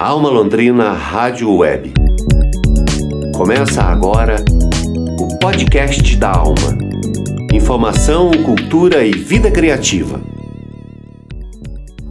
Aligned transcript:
Alma 0.00 0.28
Londrina 0.28 0.92
Rádio 0.92 1.52
Web. 1.56 1.92
Começa 3.36 3.82
agora 3.82 4.36
o 5.18 5.36
podcast 5.40 6.16
da 6.16 6.30
Alma. 6.30 6.78
Informação, 7.52 8.30
cultura 8.44 9.04
e 9.04 9.10
vida 9.10 9.50
criativa. 9.50 10.20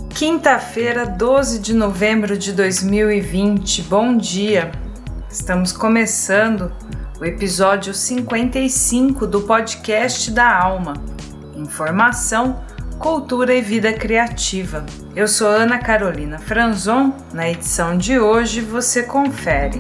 Quinta-feira, 0.10 1.06
12 1.06 1.60
de 1.60 1.74
novembro 1.74 2.38
de 2.38 2.52
2020. 2.52 3.84
Bom 3.84 4.18
dia. 4.18 4.70
Estamos 5.32 5.72
começando 5.72 6.74
o 7.22 7.24
episódio 7.24 7.94
55 7.94 9.26
do 9.26 9.44
podcast 9.44 10.30
da 10.30 10.62
Alma. 10.62 10.96
Informação, 11.56 12.60
cultura 13.00 13.54
e 13.54 13.62
vida 13.62 13.94
criativa. 13.94 14.86
Eu 15.16 15.28
sou 15.28 15.48
Ana 15.48 15.78
Carolina 15.78 16.40
Franzon. 16.40 17.14
Na 17.32 17.50
edição 17.50 17.98
de 17.98 18.20
hoje 18.20 18.62
você 18.62 19.04
confere. 19.04 19.80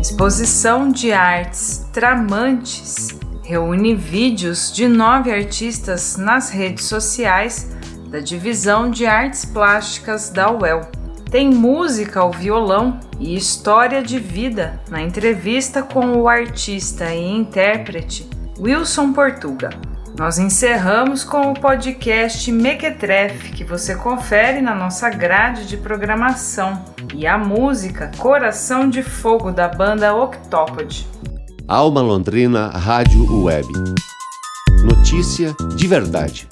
Exposição 0.00 0.90
de 0.90 1.12
artes 1.12 1.86
Tramantes 1.92 3.18
reúne 3.44 3.94
vídeos 3.94 4.72
de 4.72 4.88
nove 4.88 5.32
artistas 5.32 6.16
nas 6.16 6.50
redes 6.50 6.84
sociais 6.84 7.70
da 8.08 8.18
divisão 8.18 8.90
de 8.90 9.06
artes 9.06 9.44
plásticas 9.44 10.30
da 10.30 10.50
UEL. 10.50 10.82
Tem 11.30 11.48
música 11.48 12.20
ao 12.20 12.32
violão 12.32 12.98
e 13.20 13.36
história 13.36 14.02
de 14.02 14.18
vida 14.18 14.80
na 14.90 15.00
entrevista 15.00 15.82
com 15.82 16.14
o 16.16 16.28
artista 16.28 17.14
e 17.14 17.24
intérprete 17.24 18.39
Wilson 18.60 19.14
Portuga. 19.14 19.70
Nós 20.18 20.38
encerramos 20.38 21.24
com 21.24 21.50
o 21.50 21.54
podcast 21.54 22.52
Mequetrefe, 22.52 23.52
que 23.52 23.64
você 23.64 23.94
confere 23.94 24.60
na 24.60 24.74
nossa 24.74 25.08
grade 25.08 25.66
de 25.66 25.78
programação, 25.78 26.84
e 27.14 27.26
a 27.26 27.38
música 27.38 28.10
Coração 28.18 28.90
de 28.90 29.02
Fogo 29.02 29.50
da 29.50 29.66
banda 29.66 30.14
Octopod. 30.14 31.08
Alma 31.66 32.02
Londrina 32.02 32.68
Rádio 32.68 33.44
Web. 33.44 33.68
Notícia 34.84 35.54
de 35.74 35.86
verdade. 35.86 36.46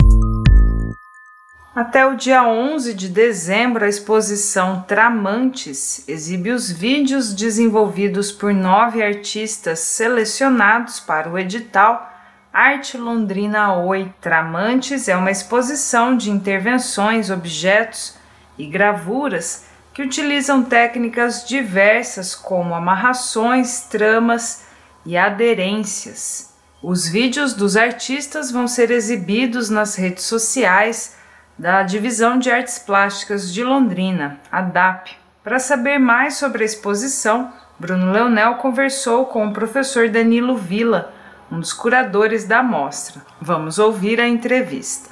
Até 1.78 2.04
o 2.04 2.16
dia 2.16 2.42
11 2.42 2.92
de 2.92 3.08
dezembro, 3.08 3.84
a 3.84 3.88
exposição 3.88 4.82
Tramantes 4.82 6.02
exibe 6.08 6.50
os 6.50 6.68
vídeos 6.68 7.32
desenvolvidos 7.32 8.32
por 8.32 8.52
nove 8.52 9.00
artistas 9.00 9.78
selecionados 9.78 10.98
para 10.98 11.30
o 11.30 11.38
edital 11.38 12.12
Arte 12.52 12.98
Londrina 12.98 13.76
Oi. 13.76 14.12
Tramantes 14.20 15.06
é 15.06 15.16
uma 15.16 15.30
exposição 15.30 16.16
de 16.16 16.32
intervenções, 16.32 17.30
objetos 17.30 18.16
e 18.58 18.66
gravuras 18.66 19.66
que 19.94 20.02
utilizam 20.02 20.64
técnicas 20.64 21.46
diversas 21.46 22.34
como 22.34 22.74
amarrações, 22.74 23.82
tramas 23.82 24.64
e 25.06 25.16
aderências. 25.16 26.52
Os 26.82 27.06
vídeos 27.06 27.54
dos 27.54 27.76
artistas 27.76 28.50
vão 28.50 28.66
ser 28.66 28.90
exibidos 28.90 29.70
nas 29.70 29.94
redes 29.94 30.24
sociais 30.24 31.16
da 31.58 31.82
Divisão 31.82 32.38
de 32.38 32.50
Artes 32.50 32.78
Plásticas 32.78 33.52
de 33.52 33.64
Londrina, 33.64 34.38
a 34.50 34.62
DAP. 34.62 35.10
Para 35.42 35.58
saber 35.58 35.98
mais 35.98 36.36
sobre 36.36 36.62
a 36.62 36.66
exposição, 36.66 37.52
Bruno 37.78 38.12
Leonel 38.12 38.54
conversou 38.56 39.26
com 39.26 39.46
o 39.48 39.52
professor 39.52 40.08
Danilo 40.08 40.56
Vila, 40.56 41.12
um 41.50 41.58
dos 41.58 41.72
curadores 41.72 42.44
da 42.44 42.62
mostra. 42.62 43.22
Vamos 43.40 43.78
ouvir 43.78 44.20
a 44.20 44.28
entrevista. 44.28 45.10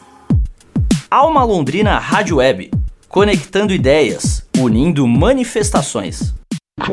Alma 1.11 1.42
Londrina 1.42 1.98
Rádio 1.98 2.36
Web, 2.36 2.70
conectando 3.08 3.72
ideias, 3.72 4.47
unindo 4.56 5.06
manifestações. 5.06 6.33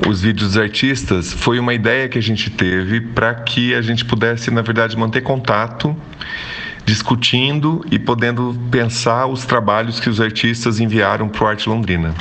Os 0.07 0.21
vídeos 0.21 0.53
dos 0.53 0.57
artistas 0.57 1.31
foi 1.31 1.59
uma 1.59 1.73
ideia 1.73 2.09
que 2.09 2.17
a 2.17 2.21
gente 2.21 2.49
teve 2.49 3.02
para 3.02 3.36
que 3.36 3.75
a 3.75 3.81
gente 3.81 4.03
pudesse, 4.05 4.49
na 4.49 4.61
verdade, 4.61 4.97
manter 4.97 5.21
contato 5.21 5.95
discutindo 6.86 7.86
e 7.89 7.98
podendo 7.98 8.58
pensar 8.70 9.27
os 9.27 9.45
trabalhos 9.45 9.99
que 9.99 10.10
os 10.10 10.20
artistas 10.20 10.80
enviaram 10.80 11.30
para 11.30 11.44
o 11.44 11.48
Arte 11.48 11.70
Londrina. 11.70 12.14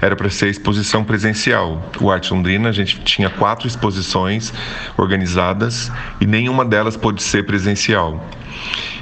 Era 0.00 0.16
para 0.16 0.28
ser 0.28 0.48
exposição 0.48 1.04
presencial. 1.04 1.90
O 2.00 2.10
Arte 2.10 2.32
Londrina, 2.32 2.68
a 2.68 2.72
gente 2.72 3.00
tinha 3.00 3.30
quatro 3.30 3.66
exposições 3.68 4.52
organizadas 4.96 5.90
e 6.20 6.26
nenhuma 6.26 6.64
delas 6.64 6.96
pôde 6.96 7.22
ser 7.22 7.46
presencial. 7.46 8.28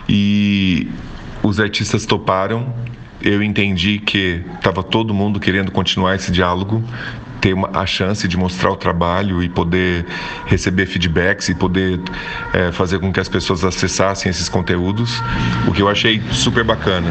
E 0.09 0.89
os 1.43 1.59
artistas 1.59 2.05
toparam. 2.05 2.75
Eu 3.23 3.43
entendi 3.43 3.99
que 3.99 4.43
estava 4.55 4.83
todo 4.83 5.15
mundo 5.15 5.41
querendo 5.41 5.73
continuar 5.73 6.15
esse 6.15 6.31
diálogo, 6.31 6.85
ter 7.47 7.53
uma, 7.53 7.71
a 7.73 7.87
chance 7.87 8.27
de 8.27 8.37
mostrar 8.37 8.73
o 8.73 8.77
trabalho 8.77 9.41
e 9.41 9.49
poder 9.49 10.05
receber 10.47 10.85
feedbacks 10.85 11.49
e 11.49 11.55
poder 11.55 12.01
é, 12.53 12.73
fazer 12.73 12.99
com 12.99 13.13
que 13.13 13.21
as 13.21 13.29
pessoas 13.29 13.63
acessassem 13.63 14.29
esses 14.29 14.49
conteúdos, 14.49 15.23
o 15.69 15.71
que 15.71 15.81
eu 15.81 15.89
achei 15.89 16.21
super 16.33 16.65
bacana. 16.65 17.09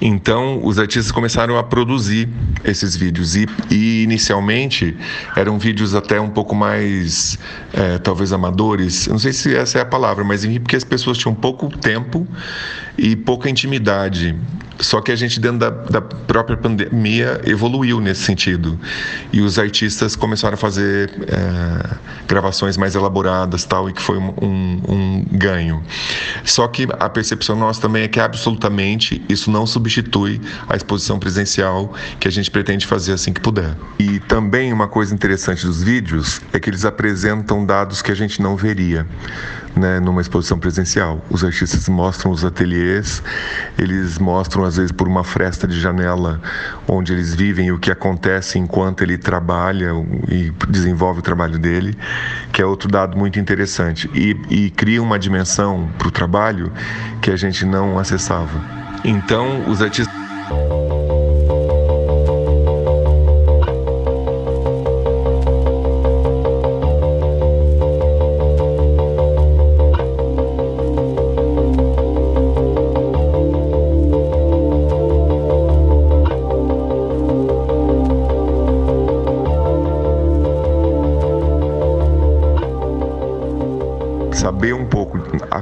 Então, 0.00 0.64
os 0.64 0.78
artistas 0.78 1.12
começaram 1.12 1.58
a 1.58 1.62
produzir 1.62 2.26
esses 2.64 2.96
vídeos 2.96 3.36
e, 3.36 3.46
e 3.70 4.02
inicialmente 4.02 4.96
eram 5.36 5.58
vídeos 5.58 5.94
até 5.94 6.18
um 6.18 6.30
pouco 6.30 6.54
mais, 6.54 7.38
é, 7.74 7.98
talvez 7.98 8.32
amadores. 8.32 9.08
Eu 9.08 9.12
não 9.12 9.18
sei 9.18 9.34
se 9.34 9.54
essa 9.54 9.76
é 9.76 9.82
a 9.82 9.84
palavra, 9.84 10.24
mas 10.24 10.46
porque 10.46 10.76
as 10.76 10.84
pessoas 10.84 11.18
tinham 11.18 11.34
pouco 11.34 11.68
tempo 11.68 12.26
e 12.96 13.14
pouca 13.14 13.50
intimidade 13.50 14.34
só 14.80 15.00
que 15.00 15.12
a 15.12 15.16
gente, 15.16 15.38
dentro 15.38 15.58
da, 15.58 15.70
da, 15.70 16.00
própria 16.00 16.56
pandemia, 16.56 17.40
evoluiu 17.44 18.00
nesse 18.00 18.22
sentido. 18.22 18.78
E 19.32 19.40
os 19.40 19.58
artistas 19.58 20.16
começaram 20.16 20.54
a 20.54 20.56
fazer 20.56 21.10
é, 21.28 21.96
gravações 22.26 22.76
mais 22.76 22.94
elaboradas, 22.94 23.64
tal, 23.64 23.88
e 23.90 23.92
que 23.92 24.00
foi 24.00 24.16
um, 24.16 24.34
um, 24.40 24.82
um, 24.88 25.26
ganho. 25.32 25.82
Só 26.44 26.66
que 26.66 26.88
a 26.98 27.08
percepção 27.08 27.56
nossa 27.56 27.80
também 27.80 28.04
é 28.04 28.08
que, 28.08 28.18
absolutamente, 28.18 29.22
isso 29.28 29.50
não 29.50 29.66
substitui 29.66 30.40
a 30.68 30.76
exposição 30.76 31.18
presencial 31.18 31.94
que 32.18 32.26
a 32.26 32.30
gente 32.30 32.50
pretende 32.50 32.86
fazer 32.86 33.12
assim 33.12 33.32
que 33.32 33.40
puder. 33.40 33.76
E 33.98 34.18
também 34.20 34.72
uma 34.72 34.88
coisa 34.88 35.14
interessante 35.14 35.66
dos 35.66 35.82
vídeos 35.82 36.40
é 36.52 36.58
que 36.58 36.70
eles 36.70 36.84
apresentam 36.84 37.66
dados 37.66 38.00
que 38.00 38.10
a 38.10 38.16
gente 38.16 38.40
não 38.40 38.56
veria 38.56 39.06
né, 39.76 40.00
numa 40.00 40.20
exposição 40.20 40.58
presencial. 40.58 41.24
Os 41.30 41.44
artistas 41.44 41.88
mostram 41.88 42.30
os 42.30 42.44
ateliês, 42.44 43.22
eles 43.78 44.18
mostram 44.18 44.64
às 44.64 44.76
vezes 44.76 44.92
por 44.92 45.08
uma 45.08 45.24
fresta 45.24 45.66
de 45.66 45.78
janela 45.80 46.40
onde 46.88 47.12
eles 47.12 47.34
vivem 47.34 47.72
o 47.72 47.78
que 47.78 47.90
acontece 47.90 48.58
enquanto 48.58 49.02
ele 49.02 49.16
trabalha 49.16 49.90
e 50.28 50.52
desenvolve 50.68 51.20
o 51.20 51.22
trabalho 51.22 51.58
dele, 51.58 51.96
que 52.52 52.60
é 52.60 52.66
outro 52.66 52.88
dado 52.88 53.16
muito 53.16 53.38
interessante 53.38 54.10
e, 54.14 54.36
e 54.48 54.70
cria 54.70 55.02
uma 55.02 55.18
dimensão 55.18 55.88
para 55.98 56.08
o 56.08 56.10
trabalho 56.10 56.72
que 57.20 57.30
a 57.30 57.36
gente 57.36 57.64
não 57.64 57.98
acessava. 57.98 58.60
Então, 59.04 59.68
os 59.68 59.80
artistas 59.80 60.19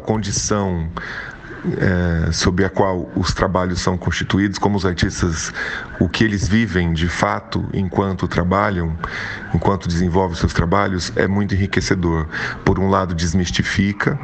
condição 0.09 0.89
é, 1.77 2.33
sob 2.33 2.65
a 2.65 2.71
qual 2.71 3.11
os 3.15 3.35
trabalhos 3.35 3.83
são 3.83 3.99
constituídos, 3.99 4.59
como 4.59 4.75
os 4.75 4.87
artistas, 4.87 5.53
o 6.01 6.09
que 6.09 6.25
eles 6.25 6.49
vivem 6.49 6.95
de 6.95 7.09
fato 7.09 7.69
enquanto 7.75 8.27
trabalham, 8.27 8.97
enquanto 9.53 9.87
desenvolvem 9.87 10.35
seus 10.35 10.55
trabalhos, 10.55 11.13
é 11.15 11.27
muito 11.27 11.55
enriquecedor. 11.55 12.27
Por 12.65 12.79
um 12.79 12.89
lado, 12.89 13.15
desmistifica 13.15 14.19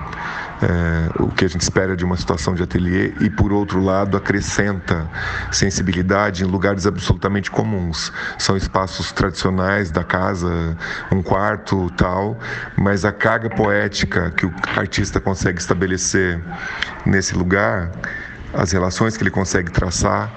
é, 0.65 1.23
o 1.23 1.29
que 1.29 1.45
a 1.45 1.49
gente 1.49 1.61
espera 1.61 1.95
de 1.95 2.05
uma 2.05 2.17
situação 2.17 2.55
de 2.55 2.63
ateliê 2.63 3.13
e, 3.21 3.29
por 3.29 3.53
outro 3.53 3.83
lado, 3.83 4.17
acrescenta 4.17 5.09
sensibilidade 5.53 6.43
em 6.43 6.47
lugares 6.47 6.87
absolutamente 6.87 7.51
comuns. 7.51 8.11
São 8.39 8.57
espaços 8.57 9.13
tradicionais 9.13 9.91
da 9.91 10.03
casa, 10.03 10.77
um 11.13 11.23
quarto, 11.23 11.91
tal, 11.97 12.39
mas 12.77 13.05
a 13.05 13.13
carga 13.13 13.51
poética 13.51 14.31
que 14.31 14.47
o 14.47 14.55
artista 14.77 15.21
consegue 15.21 15.61
estabelecer 15.61 16.41
nesse 17.05 17.37
lugar, 17.37 17.91
as 18.55 18.73
relações 18.73 19.17
que 19.17 19.23
ele 19.23 19.31
consegue 19.31 19.71
traçar, 19.71 20.33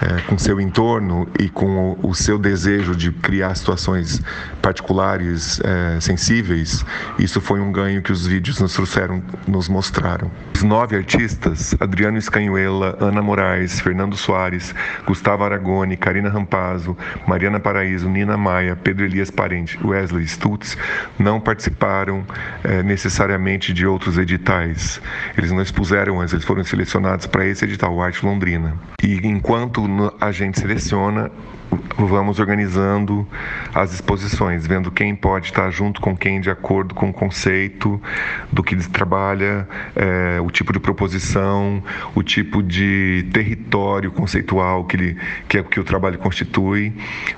é, 0.00 0.20
com 0.22 0.38
seu 0.38 0.60
entorno 0.60 1.28
e 1.38 1.48
com 1.48 1.96
o, 2.02 2.10
o, 2.10 2.14
seu 2.14 2.38
desejo 2.38 2.94
de 2.94 3.10
criar 3.10 3.54
situações 3.54 4.22
particulares 4.62 5.60
é, 5.64 6.00
sensíveis, 6.00 6.84
isso 7.18 7.40
foi 7.40 7.60
um 7.60 7.72
ganho 7.72 8.02
que 8.02 8.12
os 8.12 8.26
vídeos 8.26 8.60
nos 8.60 8.74
trouxeram, 8.74 9.22
nos 9.46 9.68
mostraram. 9.68 10.30
Os 10.54 10.62
nove 10.62 10.96
artistas, 10.96 11.74
Adriano 11.80 12.18
Escanhuela, 12.18 12.96
Ana 13.00 13.22
Moraes, 13.22 13.80
Fernando 13.80 14.16
Soares, 14.16 14.74
Gustavo 15.06 15.44
Aragoni, 15.44 15.96
Karina 15.96 16.28
Rampazzo, 16.28 16.96
Mariana 17.26 17.58
Paraíso, 17.58 18.08
Nina 18.08 18.36
Maia, 18.36 18.76
Pedro 18.76 19.04
Elias 19.04 19.30
Parente, 19.30 19.78
Wesley 19.84 20.26
Stutz, 20.26 20.76
não 21.18 21.40
participaram 21.40 22.24
é, 22.62 22.82
necessariamente 22.82 23.72
de 23.72 23.86
outros 23.86 24.18
editais. 24.18 25.00
Eles 25.36 25.50
não 25.50 25.62
expuseram, 25.62 26.22
eles 26.22 26.44
foram 26.44 26.62
selecionados 26.62 27.26
para 27.26 27.44
esse 27.46 27.64
edital, 27.64 28.00
Arte 28.00 28.24
Londrina. 28.24 28.76
E 29.02 29.14
enquanto 29.26 29.87
a 30.20 30.32
gente 30.32 30.60
seleciona, 30.60 31.30
vamos 31.96 32.38
organizando 32.38 33.26
as 33.74 33.92
exposições, 33.92 34.66
vendo 34.66 34.90
quem 34.90 35.14
pode 35.14 35.46
estar 35.46 35.70
junto 35.70 36.00
com 36.00 36.16
quem 36.16 36.40
de 36.40 36.50
acordo 36.50 36.94
com 36.94 37.10
o 37.10 37.12
conceito 37.12 38.00
do 38.52 38.62
que 38.62 38.76
trabalha, 38.88 39.68
é, 39.94 40.40
o 40.40 40.50
tipo 40.50 40.72
de 40.72 40.80
proposição, 40.80 41.82
o 42.14 42.22
tipo 42.22 42.62
de 42.62 43.26
território 43.32 44.10
conceitual 44.10 44.84
que, 44.84 44.96
ele, 44.96 45.16
que, 45.48 45.58
é, 45.58 45.62
que 45.62 45.80
o 45.80 45.84
trabalho 45.84 46.18
constitui, 46.18 46.92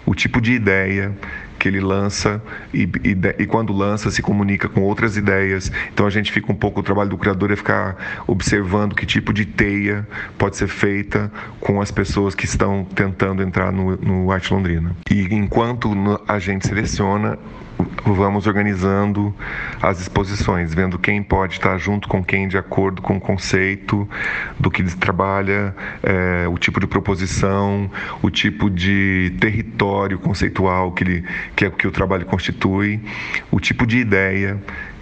o 0.04 0.14
tipo 0.14 0.40
de 0.40 0.52
ideia 0.52 1.12
que 1.60 1.68
ele 1.68 1.78
lança 1.78 2.42
e, 2.72 2.88
e, 3.04 3.16
e, 3.38 3.46
quando 3.46 3.70
lança 3.72 4.10
se 4.10 4.22
comunica 4.22 4.66
com 4.66 4.80
outras 4.80 5.16
ideias. 5.18 5.70
Então 5.92 6.06
a 6.06 6.10
gente 6.10 6.32
fica 6.32 6.50
um 6.50 6.54
pouco, 6.54 6.80
o 6.80 6.82
trabalho 6.82 7.10
do 7.10 7.18
criador 7.18 7.52
é 7.52 7.56
ficar 7.56 8.24
observando 8.26 8.94
que 8.94 9.04
tipo 9.04 9.32
de 9.32 9.44
teia 9.44 10.08
pode 10.38 10.56
ser 10.56 10.68
feita 10.68 11.30
com 11.60 11.80
as 11.80 11.90
pessoas 11.90 12.34
que 12.34 12.46
estão 12.46 12.84
tentando 12.94 13.42
entrar 13.42 13.70
no, 13.70 13.94
no 13.98 14.32
Arte 14.32 14.52
Londrina. 14.52 14.96
E 15.10 15.22
enquanto 15.34 15.90
a 16.26 16.38
gente 16.38 16.66
seleciona, 16.66 17.38
vamos 18.04 18.46
organizando 18.46 19.34
as 19.80 20.00
exposições, 20.00 20.74
vendo 20.74 20.98
quem 20.98 21.22
pode 21.22 21.54
estar 21.54 21.76
junto 21.78 22.08
com 22.08 22.22
quem 22.22 22.48
de 22.48 22.58
acordo 22.58 23.02
com 23.02 23.16
o 23.16 23.20
conceito 23.20 24.08
do 24.58 24.70
que 24.70 24.82
trabalha, 24.96 25.74
é, 26.02 26.46
o 26.48 26.56
tipo 26.58 26.80
de 26.80 26.86
proposição, 26.86 27.90
o 28.22 28.30
tipo 28.30 28.70
de 28.70 29.34
território 29.40 30.18
conceitual 30.18 30.92
que, 30.92 31.04
ele, 31.04 31.24
que, 31.54 31.64
é, 31.64 31.70
que 31.70 31.86
o 31.86 31.90
trabalho 31.90 32.26
constitui, 32.26 33.00
o 33.50 33.60
tipo 33.60 33.86
de 33.86 33.98
ideia 33.98 34.58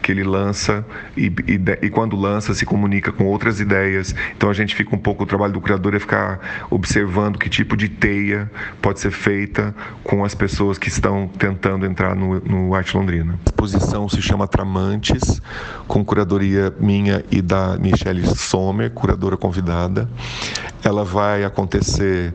que 0.08 0.12
ele 0.12 0.24
lança 0.24 0.86
e, 1.14 1.26
e, 1.26 1.60
e, 1.82 1.90
quando 1.90 2.16
lança 2.16 2.54
se 2.54 2.64
comunica 2.64 3.12
com 3.12 3.26
outras 3.26 3.60
ideias. 3.60 4.14
Então 4.34 4.48
a 4.48 4.54
gente 4.54 4.74
fica 4.74 4.96
um 4.96 4.98
pouco, 4.98 5.24
o 5.24 5.26
trabalho 5.26 5.52
do 5.52 5.60
criador 5.60 5.94
é 5.94 6.00
ficar 6.00 6.66
observando 6.70 7.38
que 7.38 7.46
tipo 7.50 7.76
de 7.76 7.90
teia 7.90 8.50
pode 8.80 9.00
ser 9.00 9.10
feita 9.10 9.74
com 10.02 10.24
as 10.24 10.34
pessoas 10.34 10.78
que 10.78 10.88
estão 10.88 11.28
tentando 11.28 11.84
entrar 11.84 12.16
no, 12.16 12.40
no 12.40 12.74
Arte 12.74 12.96
Londrina. 12.96 13.34
A 13.34 13.50
exposição 13.50 14.08
se 14.08 14.22
chama 14.22 14.48
Tramantes, 14.48 15.42
com 15.86 16.02
curadoria 16.02 16.72
minha 16.80 17.22
e 17.30 17.42
da 17.42 17.76
Michelle 17.76 18.26
Sommer, 18.34 18.90
curadora 18.90 19.36
convidada. 19.36 20.08
Ela 20.82 21.04
vai 21.04 21.44
acontecer 21.44 22.32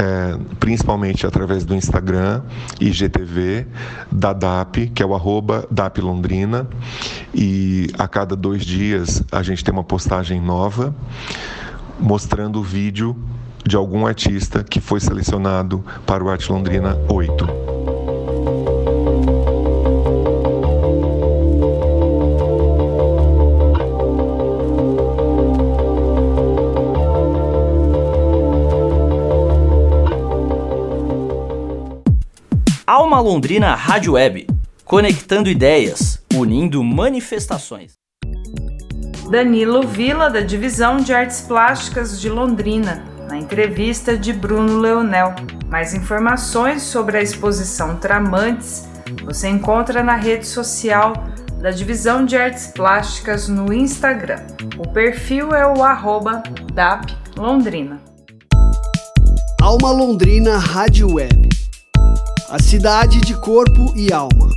é, 0.00 0.38
principalmente 0.58 1.26
através 1.26 1.62
do 1.62 1.74
Instagram, 1.74 2.40
IGTV, 2.80 3.66
da 4.10 4.32
DAP, 4.32 4.90
que 4.94 5.02
é 5.02 5.06
o 5.06 5.14
arroba 5.14 5.66
DAP 5.70 5.98
Londrina, 5.98 6.66
e 7.34 7.88
a 7.98 8.08
cada 8.08 8.34
dois 8.34 8.64
dias 8.64 9.22
a 9.30 9.42
gente 9.42 9.62
tem 9.62 9.72
uma 9.72 9.84
postagem 9.84 10.40
nova 10.40 10.94
mostrando 11.98 12.60
o 12.60 12.62
vídeo 12.62 13.14
de 13.62 13.76
algum 13.76 14.06
artista 14.06 14.64
que 14.64 14.80
foi 14.80 15.00
selecionado 15.00 15.84
para 16.06 16.24
o 16.24 16.30
Arte 16.30 16.50
Londrina 16.50 16.96
8. 17.06 17.69
Alma 33.20 33.32
Londrina 33.32 33.74
Rádio 33.74 34.14
Web, 34.14 34.46
conectando 34.82 35.50
ideias, 35.50 36.22
unindo 36.34 36.82
manifestações. 36.82 37.92
Danilo 39.30 39.86
Vila, 39.86 40.30
da 40.30 40.40
Divisão 40.40 40.96
de 40.96 41.12
Artes 41.12 41.42
Plásticas 41.42 42.18
de 42.18 42.30
Londrina, 42.30 43.04
na 43.28 43.36
entrevista 43.36 44.16
de 44.16 44.32
Bruno 44.32 44.78
Leonel. 44.78 45.34
Mais 45.68 45.92
informações 45.92 46.80
sobre 46.80 47.18
a 47.18 47.22
exposição 47.22 47.96
Tramantes 47.96 48.88
você 49.22 49.48
encontra 49.48 50.02
na 50.02 50.16
rede 50.16 50.46
social 50.46 51.12
da 51.60 51.70
Divisão 51.70 52.24
de 52.24 52.38
Artes 52.38 52.68
Plásticas 52.68 53.48
no 53.48 53.70
Instagram. 53.70 54.46
O 54.78 54.88
perfil 54.88 55.52
é 55.52 55.66
o 55.66 55.84
arroba 55.84 56.42
DAP 56.72 57.14
Londrina. 57.36 58.00
Alma 59.60 59.90
Londrina 59.90 60.56
Rádio 60.56 61.16
Web 61.16 61.49
a 62.50 62.58
cidade 62.58 63.20
de 63.20 63.36
corpo 63.36 63.92
e 63.94 64.12
alma. 64.12 64.50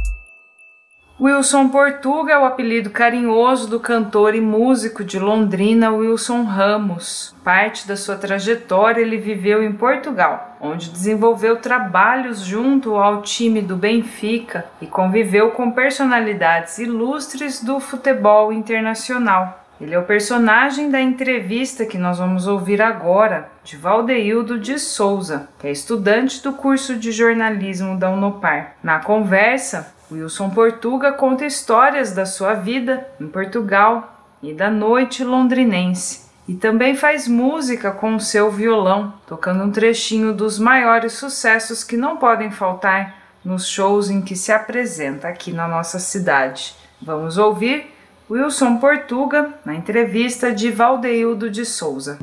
Wilson 1.22 1.70
Portuga 1.70 2.34
é 2.34 2.40
o 2.40 2.44
apelido 2.44 2.90
carinhoso 2.90 3.70
do 3.70 3.80
cantor 3.80 4.34
e 4.34 4.42
músico 4.42 5.04
de 5.04 5.20
Londrina 5.20 5.92
Wilson 5.92 6.42
Ramos. 6.42 7.36
Parte 7.44 7.88
da 7.88 7.96
sua 7.96 8.16
trajetória 8.16 9.00
ele 9.00 9.18
viveu 9.18 9.64
em 9.64 9.72
Portugal, 9.72 10.58
onde 10.60 10.90
desenvolveu 10.90 11.58
trabalhos 11.58 12.42
junto 12.42 12.96
ao 12.96 13.22
time 13.22 13.62
do 13.62 13.76
Benfica 13.76 14.66
e 14.82 14.88
conviveu 14.88 15.52
com 15.52 15.70
personalidades 15.70 16.80
ilustres 16.80 17.64
do 17.64 17.80
futebol 17.80 18.52
internacional. 18.52 19.63
Ele 19.82 19.94
é 19.94 20.00
o 20.00 20.04
personagem 20.04 20.90
da 20.90 21.02
entrevista 21.02 21.86
que 21.86 21.98
nós 21.98 22.20
vamos 22.20 22.48
ouvir 22.48 22.82
agora, 22.82 23.50
de 23.64 23.76
Valdeildo 23.76 24.60
de 24.60 24.78
Souza, 24.80 25.50
que 25.60 25.68
é 25.68 25.72
estudante 25.72 26.42
do 26.44 26.54
curso 26.54 26.96
de 26.96 27.12
jornalismo 27.12 27.98
da 27.98 28.10
Unopar. 28.10 28.76
Na 28.84 29.00
conversa, 29.00 29.94
Wilson 30.12 30.52
Portuga 30.52 31.14
conta 31.14 31.46
histórias 31.46 32.14
da 32.14 32.26
sua 32.26 32.54
vida 32.54 33.08
em 33.20 33.28
Portugal 33.28 34.26
e 34.42 34.54
da 34.54 34.70
noite 34.70 35.24
londrinense. 35.24 36.24
E 36.48 36.54
também 36.54 36.96
faz 36.96 37.28
música 37.28 37.92
com 37.92 38.16
o 38.16 38.20
seu 38.20 38.52
violão, 38.52 39.14
tocando 39.26 39.64
um 39.64 39.72
trechinho 39.72 40.34
dos 40.34 40.60
maiores 40.60 41.14
sucessos 41.14 41.84
que 41.84 41.96
não 41.96 42.18
podem 42.18 42.52
faltar 42.52 43.16
nos 43.44 43.68
shows 43.68 44.10
em 44.10 44.22
que 44.22 44.36
se 44.36 44.52
apresenta 44.52 45.28
aqui 45.28 45.52
na 45.52 45.68
nossa 45.68 46.00
cidade. 46.00 46.76
Vamos 47.02 47.38
ouvir 47.38 47.93
Wilson 48.32 48.78
Portuga, 48.78 49.50
na 49.66 49.76
entrevista 49.76 50.54
de 50.54 50.72
Valdeildo 50.72 51.50
de 51.50 51.66
Souza. 51.66 52.18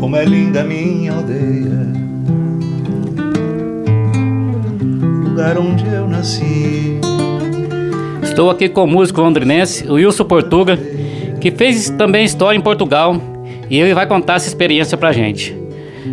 Como 0.00 0.16
é 0.16 0.24
linda 0.24 0.64
minha 0.64 1.12
aldeia, 1.12 1.86
lugar 5.24 5.58
onde 5.58 5.86
eu 5.86 6.08
nasci. 6.08 6.98
Estou 8.20 8.50
aqui 8.50 8.68
com 8.68 8.82
o 8.82 8.86
músico 8.86 9.20
londrinense 9.20 9.88
Wilson 9.88 10.24
Portuga, 10.24 10.76
que 11.40 11.52
fez 11.52 11.88
também 11.90 12.24
história 12.24 12.58
em 12.58 12.62
Portugal 12.62 13.16
e 13.70 13.78
ele 13.78 13.94
vai 13.94 14.08
contar 14.08 14.34
essa 14.34 14.48
experiência 14.48 14.98
pra 14.98 15.12
gente. 15.12 15.56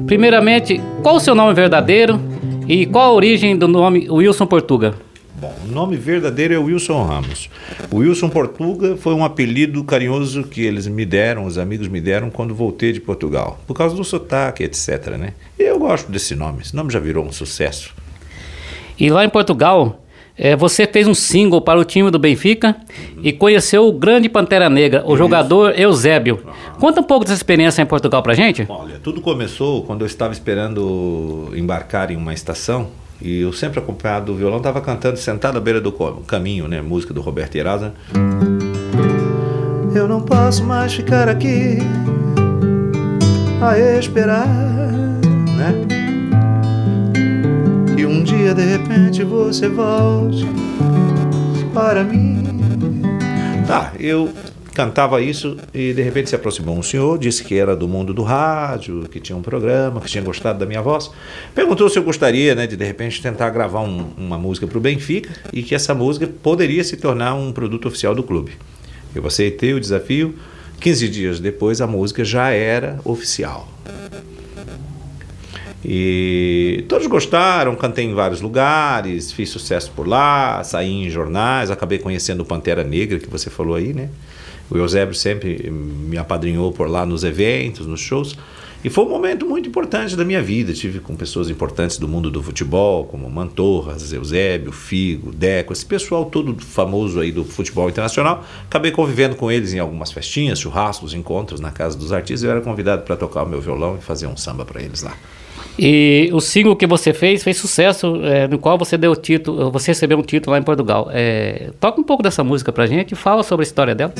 Primeiramente, 0.05 0.79
qual 1.01 1.15
o 1.15 1.19
seu 1.19 1.33
nome 1.33 1.55
verdadeiro 1.55 2.19
e 2.67 2.85
qual 2.85 3.09
a 3.09 3.13
origem 3.13 3.57
do 3.57 3.67
nome 3.67 4.07
Wilson 4.07 4.45
Portuga? 4.45 5.08
Bom, 5.39 5.55
o 5.63 5.71
nome 5.71 5.95
verdadeiro 5.95 6.53
é 6.53 6.57
Wilson 6.57 7.01
Ramos. 7.01 7.49
O 7.89 7.99
Wilson 7.99 8.27
Portuga 8.27 8.97
foi 8.97 9.13
um 9.13 9.23
apelido 9.23 9.81
carinhoso 9.85 10.43
que 10.43 10.61
eles 10.61 10.85
me 10.85 11.05
deram, 11.05 11.45
os 11.45 11.57
amigos 11.57 11.87
me 11.87 12.01
deram 12.01 12.29
quando 12.29 12.53
voltei 12.53 12.91
de 12.91 12.99
Portugal, 12.99 13.57
por 13.65 13.73
causa 13.73 13.95
do 13.95 14.03
sotaque, 14.03 14.63
etc. 14.63 15.11
Né? 15.17 15.33
E 15.57 15.63
eu 15.63 15.79
gosto 15.79 16.11
desse 16.11 16.35
nome, 16.35 16.61
esse 16.61 16.75
nome 16.75 16.91
já 16.91 16.99
virou 16.99 17.23
um 17.23 17.31
sucesso. 17.31 17.95
E 18.99 19.09
lá 19.09 19.23
em 19.23 19.29
Portugal, 19.29 20.03
é, 20.37 20.57
você 20.57 20.85
fez 20.85 21.07
um 21.07 21.13
single 21.13 21.61
para 21.61 21.79
o 21.79 21.85
time 21.85 22.11
do 22.11 22.19
Benfica 22.19 22.75
uhum. 23.15 23.21
e 23.23 23.31
conheceu 23.31 23.87
o 23.87 23.93
grande 23.93 24.27
Pantera 24.27 24.69
Negra, 24.69 25.03
o 25.05 25.09
Isso. 25.09 25.17
jogador 25.19 25.79
Eusébio. 25.79 26.43
Uhum. 26.45 26.79
Conta 26.81 26.99
um 26.99 27.03
pouco 27.05 27.23
dessa 27.23 27.37
experiência 27.37 27.81
em 27.81 27.85
Portugal 27.85 28.21
pra 28.21 28.33
gente. 28.33 28.65
Olha, 28.67 28.99
tudo 29.01 29.21
começou 29.21 29.83
quando 29.83 30.01
eu 30.01 30.07
estava 30.07 30.33
esperando 30.33 31.49
embarcar 31.55 32.11
em 32.11 32.17
uma 32.17 32.33
estação 32.33 32.89
e 33.21 33.41
eu 33.41 33.51
sempre 33.51 33.79
acompanhado 33.79 34.27
do 34.27 34.35
violão, 34.35 34.57
estava 34.57 34.81
cantando 34.81 35.17
sentado 35.17 35.57
à 35.57 35.61
beira 35.61 35.81
do 35.81 35.91
caminho, 36.25 36.67
né? 36.67 36.81
Música 36.81 37.13
do 37.13 37.21
Roberto 37.21 37.55
Iraza. 37.55 37.93
Eu 39.93 40.07
não 40.07 40.21
posso 40.21 40.63
mais 40.63 40.93
ficar 40.93 41.27
aqui 41.27 41.79
a 43.61 43.77
esperar, 43.99 44.47
né? 44.47 45.73
E 47.97 48.05
um 48.05 48.23
dia 48.23 48.53
de 48.53 48.63
repente 48.63 49.23
você 49.23 49.67
volte 49.67 50.45
para 51.73 52.03
mim. 52.03 52.43
Tá, 53.67 53.91
eu 53.99 54.29
cantava 54.79 55.21
isso 55.21 55.57
e 55.73 55.91
de 55.91 56.01
repente 56.01 56.29
se 56.29 56.35
aproximou 56.37 56.77
um 56.77 56.81
senhor, 56.81 57.19
disse 57.19 57.43
que 57.43 57.53
era 57.53 57.75
do 57.75 57.85
mundo 57.85 58.13
do 58.13 58.23
rádio, 58.23 59.09
que 59.11 59.19
tinha 59.19 59.37
um 59.37 59.41
programa, 59.41 59.99
que 59.99 60.07
tinha 60.07 60.23
gostado 60.23 60.57
da 60.57 60.65
minha 60.65 60.81
voz. 60.81 61.11
Perguntou 61.53 61.89
se 61.89 61.99
eu 61.99 62.03
gostaria 62.03 62.55
né, 62.55 62.65
de 62.65 62.77
de 62.77 62.85
repente 62.85 63.21
tentar 63.21 63.49
gravar 63.49 63.81
um, 63.81 64.11
uma 64.17 64.37
música 64.37 64.65
para 64.65 64.77
o 64.77 64.79
Benfica 64.79 65.31
e 65.51 65.63
que 65.63 65.75
essa 65.75 65.93
música 65.93 66.27
poderia 66.27 66.81
se 66.81 66.95
tornar 66.95 67.33
um 67.33 67.51
produto 67.51 67.89
oficial 67.89 68.15
do 68.15 68.23
clube. 68.23 68.53
Eu 69.13 69.27
aceitei 69.27 69.73
o 69.73 69.81
desafio. 69.81 70.33
15 70.79 71.09
dias 71.09 71.39
depois 71.41 71.81
a 71.81 71.87
música 71.87 72.23
já 72.23 72.51
era 72.51 73.01
oficial. 73.03 73.67
E 75.83 76.85
todos 76.87 77.05
gostaram, 77.07 77.75
cantei 77.75 78.05
em 78.05 78.13
vários 78.13 78.39
lugares, 78.39 79.29
fiz 79.29 79.49
sucesso 79.49 79.91
por 79.93 80.07
lá, 80.07 80.63
saí 80.63 80.89
em 80.89 81.09
jornais, 81.09 81.69
acabei 81.69 81.99
conhecendo 81.99 82.43
o 82.43 82.45
Pantera 82.45 82.81
Negra, 82.81 83.19
que 83.19 83.29
você 83.29 83.49
falou 83.49 83.75
aí, 83.75 83.93
né? 83.93 84.07
O 84.69 84.77
Eusébio 84.77 85.15
sempre 85.15 85.69
me 85.69 86.17
apadrinhou 86.17 86.71
por 86.71 86.89
lá 86.89 87.05
nos 87.05 87.23
eventos, 87.23 87.87
nos 87.87 87.99
shows. 87.99 88.37
E 88.81 88.89
foi 88.89 89.03
um 89.03 89.09
momento 89.09 89.45
muito 89.45 89.67
importante 89.67 90.15
da 90.15 90.23
minha 90.23 90.41
vida. 90.41 90.71
Tive 90.71 90.99
com 90.99 91.13
pessoas 91.13 91.49
importantes 91.49 91.97
do 91.97 92.07
mundo 92.07 92.31
do 92.31 92.41
futebol, 92.41 93.03
como 93.03 93.29
Mantorras, 93.29 94.13
Eusébio, 94.13 94.71
Figo, 94.71 95.33
Deco, 95.33 95.73
esse 95.73 95.85
pessoal 95.85 96.25
todo 96.25 96.55
famoso 96.63 97.19
aí 97.19 97.29
do 97.29 97.43
futebol 97.43 97.89
internacional. 97.89 98.45
Acabei 98.65 98.91
convivendo 98.91 99.35
com 99.35 99.51
eles 99.51 99.73
em 99.73 99.79
algumas 99.79 100.13
festinhas, 100.13 100.59
churrascos, 100.59 101.13
encontros 101.13 101.59
na 101.59 101.71
casa 101.71 101.97
dos 101.97 102.13
artistas. 102.13 102.43
Eu 102.43 102.51
era 102.51 102.61
convidado 102.61 103.01
para 103.01 103.17
tocar 103.17 103.43
o 103.43 103.49
meu 103.49 103.59
violão 103.59 103.97
e 103.97 104.01
fazer 104.01 104.27
um 104.27 104.37
samba 104.37 104.63
para 104.63 104.81
eles 104.81 105.01
lá. 105.01 105.13
E 105.81 106.29
o 106.33 106.41
single 106.41 106.75
que 106.75 106.85
você 106.85 107.13
fez 107.13 107.41
fez 107.41 107.55
sucesso, 107.55 108.19
é, 108.23 108.49
no 108.49 108.59
qual 108.59 108.77
você 108.77 108.97
deu 108.97 109.15
título, 109.15 109.71
você 109.71 109.91
recebeu 109.91 110.17
um 110.17 110.21
título 110.21 110.51
lá 110.51 110.59
em 110.59 110.63
Portugal. 110.63 111.09
É, 111.09 111.69
toca 111.79 112.01
um 112.01 112.03
pouco 112.03 112.21
dessa 112.21 112.43
música 112.43 112.69
pra 112.69 112.85
gente 112.85 113.13
e 113.13 113.15
fala 113.15 113.43
sobre 113.43 113.63
a 113.63 113.67
história 113.67 113.95
delas. 113.95 114.15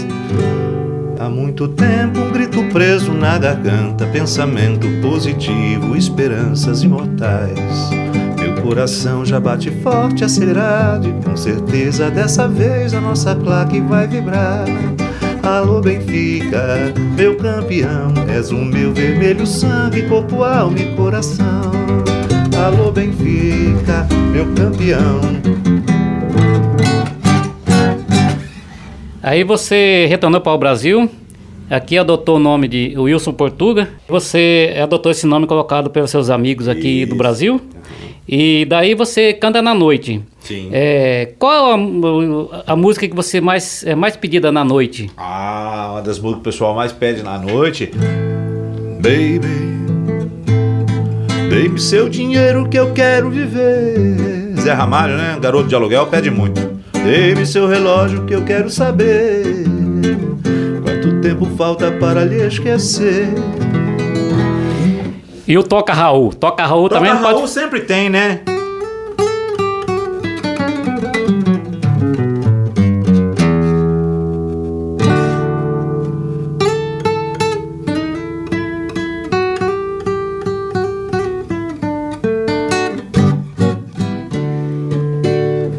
Há 1.20 1.28
muito 1.28 1.68
tempo 1.68 2.22
um 2.22 2.32
grito 2.32 2.64
preso 2.72 3.12
na 3.12 3.38
garganta, 3.38 4.06
pensamento 4.08 4.88
positivo, 5.02 5.98
esperanças 5.98 6.82
imortais. 6.82 7.90
Meu 8.40 8.56
coração 8.62 9.26
já 9.26 9.38
bate 9.38 9.70
forte, 9.70 10.24
acelerado, 10.24 11.10
e 11.10 11.26
com 11.26 11.36
certeza 11.36 12.10
dessa 12.10 12.48
vez 12.48 12.94
a 12.94 13.02
nossa 13.02 13.36
claque 13.36 13.82
vai 13.82 14.08
vibrar. 14.08 14.64
Alô 15.44 15.80
Benfica, 15.80 16.94
meu 17.16 17.36
campeão, 17.38 18.14
és 18.28 18.52
o 18.52 18.58
meu 18.58 18.94
vermelho 18.94 19.48
sangue, 19.48 20.02
corpo, 20.04 20.44
alma 20.44 20.78
e 20.78 20.96
coração. 20.96 21.72
Alô 22.58 22.92
Benfica, 22.92 24.06
meu 24.32 24.46
campeão. 24.54 25.22
Aí 29.24 29.44
você 29.44 30.06
retornou 30.08 30.42
para 30.42 30.54
o 30.54 30.58
Brasil, 30.58 31.10
aqui 31.70 31.98
adotou 31.98 32.36
o 32.36 32.40
nome 32.40 32.68
de 32.68 32.94
Wilson 32.98 33.34
Portuga. 33.34 33.90
Você 34.08 34.76
adotou 34.82 35.12
esse 35.12 35.26
nome 35.26 35.48
colocado 35.48 35.90
pelos 35.90 36.12
seus 36.12 36.30
amigos 36.30 36.68
aqui 36.68 37.04
Isso. 37.04 37.12
do 37.12 37.16
Brasil. 37.16 37.62
E 38.32 38.64
daí 38.66 38.94
você 38.94 39.34
canta 39.34 39.60
na 39.60 39.74
noite. 39.74 40.22
Sim. 40.42 40.70
É, 40.72 41.34
qual 41.40 41.72
a, 41.72 42.74
a, 42.74 42.76
música 42.76 43.08
que 43.08 43.16
você 43.16 43.42
mais 43.42 43.84
é 43.84 43.96
mais 43.96 44.16
pedida 44.16 44.52
na 44.52 44.64
noite? 44.64 45.10
Ah, 45.18 45.90
uma 45.94 46.02
das 46.04 46.20
músicas 46.20 46.36
que 46.36 46.50
o 46.50 46.52
pessoal 46.52 46.76
mais 46.76 46.92
pede 46.92 47.24
na 47.24 47.40
noite. 47.40 47.90
Baby, 49.02 49.40
dê-me 51.50 51.80
seu 51.80 52.08
dinheiro 52.08 52.70
que 52.70 52.78
eu 52.78 52.94
quero 52.94 53.32
viver. 53.32 54.54
Zé 54.60 54.74
Ramalho, 54.74 55.18
né? 55.18 55.40
Garoto 55.42 55.68
de 55.68 55.74
aluguel 55.74 56.06
pede 56.06 56.30
muito. 56.30 56.62
Dê-me 57.04 57.48
seu 57.48 57.68
relógio 57.68 58.26
que 58.26 58.36
eu 58.36 58.44
quero 58.44 58.70
saber. 58.70 59.64
Quanto 60.84 61.20
tempo 61.20 61.48
falta 61.58 61.92
para 61.94 62.24
lhe 62.24 62.46
esquecer? 62.46 63.34
E 65.50 65.58
o 65.58 65.64
Toca 65.64 65.92
Raul? 65.92 66.32
Toca 66.32 66.64
Raul 66.64 66.88
Toca 66.88 67.02
também 67.02 67.12
Raul 67.12 67.40
pode... 67.40 67.50
sempre 67.50 67.80
tem, 67.80 68.08
né? 68.08 68.42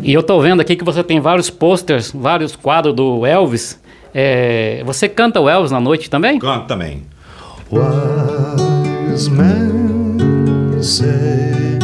E 0.03 0.13
eu 0.13 0.25
tô 0.25 0.41
vendo 0.41 0.59
aqui 0.61 0.75
que 0.75 0.83
você 0.83 1.05
tem 1.05 1.21
vários 1.21 1.49
posters, 1.49 2.11
vários 2.13 2.57
quadros 2.57 2.93
do 2.93 3.25
Elvis. 3.25 3.81
É, 4.13 4.83
você 4.85 5.09
canta 5.09 5.39
o 5.39 5.49
Elvis 5.49 5.71
na 5.71 5.79
noite 5.79 6.11
também? 6.11 6.41
Canto 6.41 6.67
também. 6.67 7.05
Wise 9.21 9.29
men 9.29 10.83
say 10.83 11.79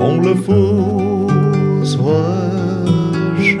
only 0.00 0.34
fools 0.44 1.94
rush 1.98 3.56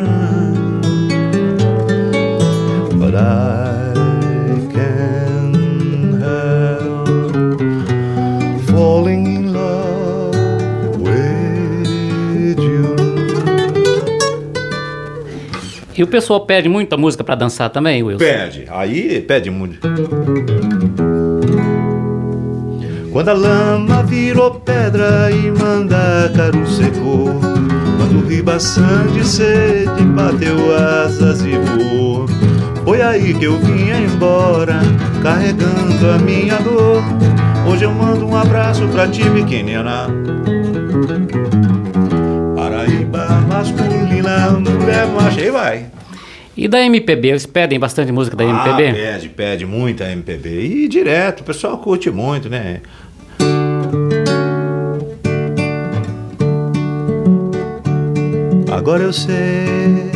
but 2.98 3.14
I 3.14 3.92
can 4.72 6.14
help 6.18 7.08
falling 8.70 9.26
in 9.26 9.52
love 9.52 10.96
with 10.96 12.58
you. 12.58 12.96
E 15.94 16.02
o 16.02 16.06
pessoal 16.06 16.46
pede 16.46 16.70
muita 16.70 16.96
música 16.96 17.22
para 17.22 17.34
dançar 17.34 17.68
também, 17.68 18.02
Wilson? 18.02 18.24
Pede, 18.24 18.64
aí 18.70 19.20
pede 19.20 19.50
muito. 19.50 19.78
Quando 23.12 23.28
a 23.28 23.32
lama 23.34 24.02
virou 24.02 24.52
pedra 24.52 25.30
e 25.30 25.50
mandacaru 25.50 26.66
secou, 26.66 27.38
quando 27.98 28.24
o 28.24 28.26
ribaçã 28.28 29.06
de 29.12 29.24
sede 29.26 30.02
bateu 30.14 30.74
asas 30.74 31.42
e 31.42 31.50
voou, 31.58 32.26
foi 32.84 33.02
aí 33.02 33.34
que 33.34 33.44
eu 33.44 33.58
vinha 33.58 33.98
embora, 33.98 34.80
carregando 35.22 36.10
a 36.10 36.18
minha 36.18 36.56
dor. 36.58 37.02
Hoje 37.70 37.84
eu 37.84 37.92
mando 37.92 38.26
um 38.26 38.34
abraço 38.34 38.88
pra 38.88 39.06
ti, 39.06 39.22
pequenina. 39.30 40.06
Paraíba 42.56 43.26
masculina, 43.46 44.50
mulher 44.58 45.06
macha, 45.08 45.40
e 45.40 45.50
vai. 45.50 45.86
E 46.54 46.68
da 46.68 46.82
MPB, 46.84 47.28
eles 47.28 47.46
pedem 47.46 47.78
bastante 47.80 48.12
música 48.12 48.36
da 48.36 48.44
Ah, 48.44 48.48
MPB? 48.68 48.92
pede, 48.92 49.28
pede 49.30 49.66
muita 49.66 50.04
MPB. 50.10 50.48
E 50.84 50.88
direto, 50.88 51.40
o 51.40 51.44
pessoal 51.44 51.78
curte 51.78 52.10
muito, 52.10 52.50
né? 52.50 52.80
Agora 58.82 59.04
eu 59.04 59.12
sei 59.12 60.10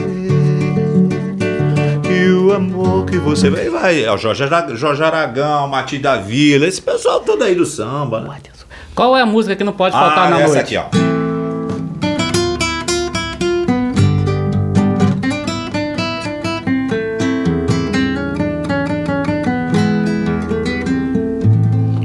que 2.02 2.30
o 2.32 2.52
amor 2.52 3.06
que 3.06 3.16
você 3.16 3.48
vai. 3.48 3.70
Vai, 3.70 4.02
é 4.02 4.10
o 4.10 4.18
Jorge, 4.18 4.42
Jorge 4.74 5.04
Aragão, 5.04 5.68
Mati 5.68 5.98
da 5.98 6.16
Vila, 6.16 6.66
esse 6.66 6.82
pessoal 6.82 7.20
todo 7.20 7.44
aí 7.44 7.54
do 7.54 7.64
samba, 7.64 8.22
né? 8.22 8.36
Qual 8.92 9.16
é 9.16 9.22
a 9.22 9.26
música 9.26 9.54
que 9.54 9.62
não 9.62 9.72
pode 9.72 9.94
faltar 9.94 10.26
ah, 10.26 10.30
na 10.30 10.40
essa 10.40 10.54
noite? 10.54 10.76
aqui, 10.76 10.76
ó. 10.76 10.86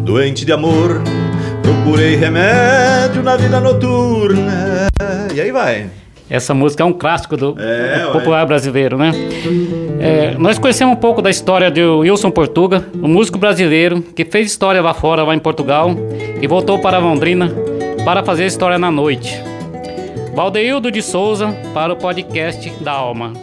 Doente 0.03 0.46
de 0.46 0.51
amor, 0.51 1.01
procurei 1.63 2.15
remédio 2.18 3.24
na 3.24 3.36
vida 3.36 3.60
noturna. 3.60 4.88
E 5.34 5.41
aí 5.41 5.51
vai. 5.51 6.00
Essa 6.31 6.53
música 6.53 6.81
é 6.81 6.85
um 6.85 6.93
clássico 6.93 7.35
do, 7.35 7.57
É, 7.59 8.05
ué. 8.07 8.13
popular 8.13 8.45
brasileiro, 8.45 8.97
né? 8.97 9.11
É, 10.00 10.33
nós 10.38 10.57
conhecemos 10.57 10.95
um 10.95 11.00
pouco 11.00 11.21
da 11.21 11.29
história 11.29 11.69
de 11.69 11.83
Wilson 11.83 12.31
Portuga, 12.31 12.85
um 12.95 13.07
músico 13.09 13.38
brasileiro 13.38 14.01
que 14.01 14.23
fez 14.23 14.47
história 14.47 14.81
lá 14.81 14.93
fora, 14.93 15.23
lá 15.23 15.35
em 15.35 15.39
Portugal, 15.39 15.91
e 16.41 16.47
voltou 16.47 16.79
para 16.79 16.97
Londrina 17.00 17.51
para 18.05 18.23
fazer 18.23 18.45
história 18.45 18.79
na 18.79 18.89
noite. 18.89 19.43
Valdeildo 20.33 20.89
de 20.89 21.01
Souza 21.01 21.53
para 21.73 21.91
o 21.91 21.97
podcast 21.97 22.69
da 22.81 22.93
Alma. 22.93 23.33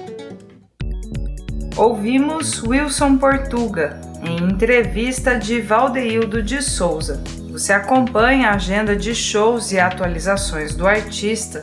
Ouvimos 1.77 2.63
Wilson 2.63 3.19
Portuga 3.19 4.01
em 4.25 4.37
entrevista 4.45 5.39
de 5.39 5.61
Valdeildo 5.61 6.43
de 6.43 6.63
Souza. 6.63 7.23
Você 7.51 7.73
acompanha 7.73 8.49
a 8.49 8.55
agenda 8.55 8.97
de 8.97 9.15
shows 9.15 9.73
e 9.73 9.79
atualizações 9.79 10.75
do 10.75 10.87
artista 10.87 11.63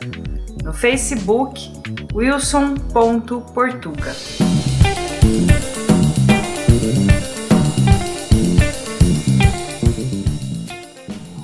no 0.66 0.74
Facebook 0.74 1.72
wilson.portuga. 2.12 4.16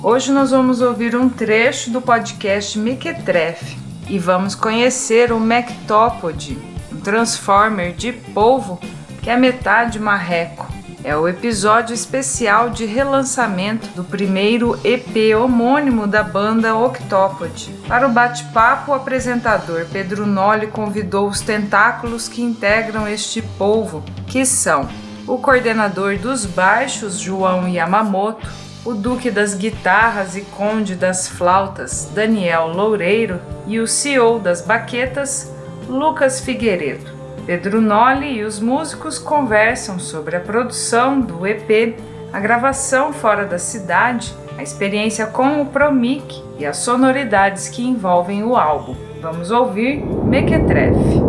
Hoje 0.02 0.32
nós 0.32 0.50
vamos 0.50 0.80
ouvir 0.80 1.14
um 1.14 1.28
trecho 1.28 1.92
do 1.92 2.02
podcast 2.02 2.76
Mequetrefe 2.76 3.78
e 4.10 4.18
vamos 4.18 4.56
conhecer 4.56 5.30
o 5.30 5.38
Mectópode, 5.38 6.58
um 6.90 6.98
transformer 6.98 7.92
de 7.92 8.12
polvo 8.12 8.80
que 9.22 9.30
é 9.30 9.36
metade 9.36 10.00
marreco. 10.00 10.71
É 11.04 11.16
o 11.16 11.26
episódio 11.26 11.92
especial 11.92 12.70
de 12.70 12.84
relançamento 12.84 13.88
do 13.88 14.04
primeiro 14.04 14.78
EP 14.84 15.36
homônimo 15.36 16.06
da 16.06 16.22
banda 16.22 16.76
Octopod. 16.76 17.74
Para 17.88 18.06
o 18.06 18.12
bate-papo, 18.12 18.92
o 18.92 18.94
apresentador 18.94 19.84
Pedro 19.90 20.24
Nolli 20.26 20.68
convidou 20.68 21.26
os 21.26 21.40
tentáculos 21.40 22.28
que 22.28 22.40
integram 22.40 23.08
este 23.08 23.42
polvo, 23.42 24.04
que 24.28 24.46
são 24.46 24.88
o 25.26 25.38
coordenador 25.38 26.18
dos 26.18 26.46
baixos, 26.46 27.18
João 27.18 27.66
Yamamoto, 27.66 28.48
o 28.84 28.94
duque 28.94 29.28
das 29.28 29.54
guitarras 29.54 30.36
e 30.36 30.42
conde 30.42 30.94
das 30.94 31.26
flautas, 31.26 32.08
Daniel 32.14 32.68
Loureiro, 32.68 33.40
e 33.66 33.80
o 33.80 33.88
CEO 33.88 34.38
das 34.38 34.62
baquetas, 34.62 35.52
Lucas 35.88 36.40
Figueiredo. 36.40 37.11
Pedro 37.44 37.80
Nolli 37.80 38.38
e 38.38 38.44
os 38.44 38.60
músicos 38.60 39.18
conversam 39.18 39.98
sobre 39.98 40.36
a 40.36 40.40
produção 40.40 41.20
do 41.20 41.44
EP, 41.44 41.96
a 42.32 42.38
gravação 42.38 43.12
fora 43.12 43.44
da 43.44 43.58
cidade, 43.58 44.32
a 44.56 44.62
experiência 44.62 45.26
com 45.26 45.60
o 45.60 45.66
Promic 45.66 46.40
e 46.56 46.64
as 46.64 46.76
sonoridades 46.76 47.68
que 47.68 47.82
envolvem 47.82 48.44
o 48.44 48.56
álbum. 48.56 48.94
Vamos 49.20 49.50
ouvir 49.50 50.04
Mequetrefe. 50.24 51.20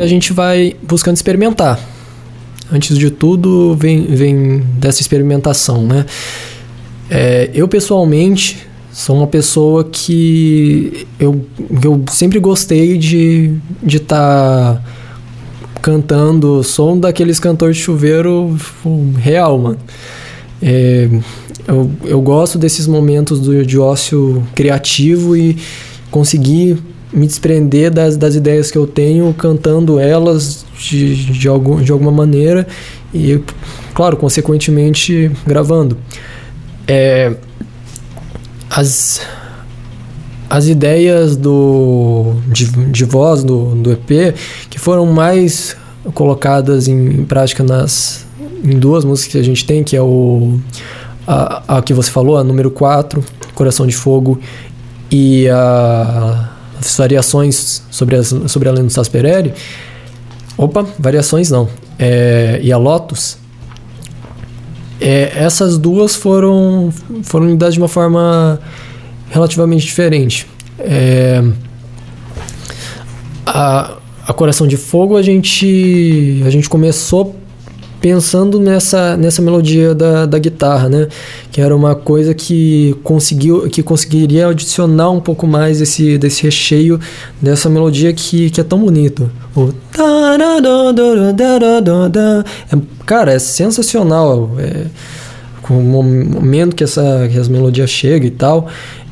A 0.00 0.06
gente 0.06 0.32
vai 0.32 0.74
buscando 0.82 1.14
experimentar. 1.14 1.78
Antes 2.72 2.98
de 2.98 3.10
tudo, 3.10 3.76
vem, 3.76 4.06
vem 4.06 4.58
dessa 4.74 5.00
experimentação, 5.00 5.86
né? 5.86 6.04
É, 7.08 7.50
eu 7.54 7.68
pessoalmente 7.68 8.66
sou 8.92 9.16
uma 9.16 9.26
pessoa 9.26 9.84
que 9.84 11.06
eu, 11.18 11.44
eu 11.82 12.04
sempre 12.10 12.38
gostei 12.38 12.98
de 12.98 13.58
estar 13.84 14.74
tá 14.74 14.82
cantando, 15.80 16.62
sou 16.62 16.92
um 16.92 17.00
daqueles 17.00 17.40
cantores 17.40 17.76
de 17.76 17.82
chuveiro 17.82 18.56
real, 19.18 19.58
mano. 19.58 19.78
É, 20.60 21.08
eu, 21.66 21.90
eu 22.04 22.20
gosto 22.20 22.58
desses 22.58 22.86
momentos 22.86 23.40
do, 23.40 23.64
de 23.64 23.78
ócio 23.78 24.46
criativo 24.54 25.36
e 25.36 25.56
conseguir 26.10 26.78
me 27.12 27.26
desprender 27.26 27.90
das, 27.90 28.16
das 28.16 28.34
ideias 28.34 28.70
que 28.70 28.78
eu 28.78 28.86
tenho 28.86 29.32
cantando 29.34 29.98
elas 29.98 30.64
de, 30.78 31.14
de, 31.32 31.48
algum, 31.48 31.80
de 31.80 31.90
alguma 31.92 32.12
maneira 32.12 32.66
e, 33.12 33.40
claro, 33.94 34.16
consequentemente 34.16 35.30
gravando. 35.46 35.98
É, 36.86 37.34
as, 38.74 39.20
as 40.48 40.66
ideias 40.66 41.36
do, 41.36 42.34
de, 42.48 42.66
de 42.66 43.04
voz 43.04 43.44
do, 43.44 43.74
do 43.74 43.92
EP 43.92 44.34
que 44.70 44.78
foram 44.78 45.06
mais 45.06 45.76
colocadas 46.14 46.88
em, 46.88 47.20
em 47.20 47.24
prática 47.24 47.62
nas 47.62 48.26
em 48.64 48.78
duas 48.78 49.04
músicas 49.04 49.32
que 49.32 49.38
a 49.38 49.42
gente 49.42 49.66
tem, 49.66 49.82
que 49.82 49.96
é 49.96 50.00
o 50.00 50.58
a, 51.26 51.78
a 51.78 51.82
que 51.82 51.92
você 51.92 52.10
falou, 52.10 52.36
a 52.36 52.44
número 52.44 52.70
4, 52.70 53.24
Coração 53.54 53.86
de 53.86 53.94
Fogo, 53.94 54.40
e 55.10 55.48
a, 55.48 56.50
as 56.80 56.96
variações 56.96 57.82
sobre, 57.90 58.16
as, 58.16 58.34
sobre 58.46 58.68
a 58.68 58.72
lenda 58.72 58.86
do 58.86 58.92
Sasperelli. 58.92 59.52
Opa, 60.56 60.86
variações 60.98 61.50
não. 61.50 61.68
É, 61.98 62.60
e 62.62 62.72
a 62.72 62.76
Lotus, 62.76 63.36
é, 65.02 65.32
essas 65.34 65.76
duas 65.76 66.14
foram, 66.14 66.92
foram 67.24 67.46
lidadas 67.46 67.74
de 67.74 67.80
uma 67.80 67.88
forma 67.88 68.60
relativamente 69.30 69.84
diferente. 69.84 70.46
É, 70.78 71.42
a, 73.44 73.96
a 74.26 74.32
Coração 74.32 74.66
de 74.66 74.76
Fogo 74.76 75.16
a 75.16 75.22
gente, 75.22 76.40
a 76.46 76.50
gente 76.50 76.68
começou 76.68 77.36
pensando 78.02 78.58
nessa, 78.58 79.16
nessa 79.16 79.40
melodia 79.40 79.94
da, 79.94 80.26
da 80.26 80.38
guitarra, 80.38 80.88
né? 80.88 81.06
Que 81.52 81.60
era 81.60 81.74
uma 81.74 81.94
coisa 81.94 82.34
que 82.34 82.96
conseguiu 83.04 83.70
que 83.70 83.80
conseguiria 83.80 84.48
adicionar 84.48 85.10
um 85.10 85.20
pouco 85.20 85.46
mais 85.46 85.80
esse, 85.80 86.18
desse 86.18 86.42
recheio 86.42 86.98
dessa 87.40 87.70
melodia 87.70 88.12
que, 88.12 88.50
que 88.50 88.60
é 88.60 88.64
tão 88.64 88.80
bonito. 88.80 89.30
O 89.54 89.70
é, 92.72 92.78
cara, 93.06 93.32
é 93.32 93.38
sensacional. 93.38 94.50
É, 94.58 94.86
com 95.62 95.78
o 95.78 95.82
momento 95.82 96.74
que 96.74 96.82
essa 96.82 97.28
que 97.30 97.38
as 97.38 97.46
melodias 97.46 97.88
chegam 97.88 98.26
e 98.26 98.32
tal. 98.32 98.66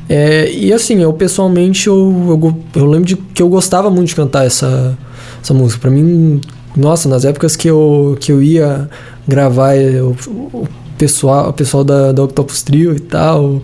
É, 0.09 0.51
e 0.51 0.73
assim, 0.73 1.01
eu 1.01 1.13
pessoalmente 1.13 1.87
eu, 1.87 1.95
eu, 2.27 2.81
eu, 2.81 2.85
lembro 2.85 3.07
de 3.07 3.15
que 3.15 3.41
eu 3.41 3.47
gostava 3.47 3.89
muito 3.89 4.09
de 4.09 4.15
cantar 4.15 4.45
essa, 4.45 4.97
essa 5.41 5.53
música. 5.53 5.79
Para 5.79 5.91
mim, 5.91 6.41
nossa, 6.75 7.09
nas 7.09 7.25
épocas 7.25 7.55
que 7.55 7.69
eu, 7.69 8.17
que 8.19 8.31
eu 8.31 8.41
ia 8.41 8.89
gravar 9.27 9.75
eu, 9.75 10.15
o 10.27 10.67
pessoal, 10.97 11.49
o 11.49 11.53
pessoal 11.53 11.83
da, 11.83 12.11
da 12.11 12.23
Octopus 12.23 12.61
Trio 12.61 12.95
e 12.95 12.99
tal, 12.99 13.61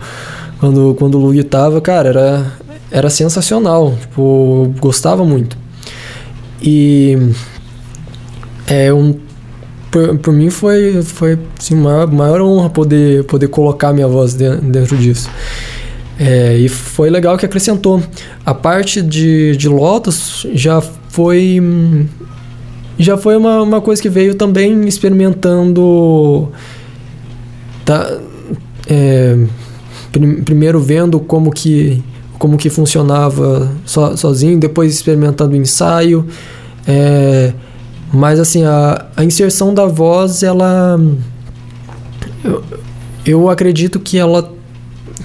quando, 0.59 0.95
quando 0.97 1.15
o 1.15 1.21
Luigi 1.21 1.43
tava, 1.43 1.79
cara, 1.79 2.09
era, 2.09 2.51
era 2.91 3.09
sensacional. 3.09 3.95
Tipo, 4.01 4.73
gostava 4.79 5.23
muito. 5.23 5.57
E 6.61 7.17
é 8.67 8.91
um 8.91 9.17
por, 9.91 10.17
por 10.17 10.33
mim 10.33 10.49
foi 10.49 11.01
foi 11.01 11.39
assim, 11.57 11.75
maior, 11.75 12.11
maior 12.11 12.41
honra 12.41 12.69
poder 12.69 13.23
poder 13.23 13.47
colocar 13.47 13.93
minha 13.93 14.07
voz 14.07 14.33
dentro, 14.33 14.61
dentro 14.61 14.97
disso. 14.97 15.29
É, 16.19 16.57
e 16.57 16.67
foi 16.67 17.09
legal 17.09 17.37
que 17.37 17.45
acrescentou. 17.45 18.01
A 18.43 18.53
parte 18.53 19.01
de, 19.01 19.55
de 19.55 19.69
Lotus 19.69 20.47
já 20.53 20.81
foi 20.81 21.61
já 22.99 23.17
foi 23.17 23.35
uma, 23.37 23.61
uma 23.61 23.81
coisa 23.81 24.01
que 24.01 24.09
veio 24.09 24.35
também 24.35 24.87
experimentando. 24.87 26.49
Tá, 27.85 28.17
é, 28.87 29.37
prim, 30.11 30.41
primeiro 30.43 30.79
vendo 30.79 31.19
como 31.19 31.51
que, 31.51 32.03
como 32.39 32.57
que 32.57 32.69
funcionava 32.69 33.71
so, 33.85 34.17
sozinho, 34.17 34.59
depois 34.59 34.93
experimentando 34.93 35.53
o 35.53 35.55
ensaio. 35.55 36.25
É, 36.87 37.53
mas 38.11 38.39
assim, 38.39 38.63
a, 38.63 39.05
a 39.15 39.23
inserção 39.23 39.73
da 39.73 39.85
voz, 39.85 40.41
ela. 40.41 40.99
Eu, 42.43 42.63
eu 43.25 43.49
acredito 43.49 43.99
que 43.99 44.17
ela. 44.17 44.51